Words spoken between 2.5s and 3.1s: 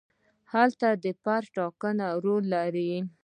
نه لري.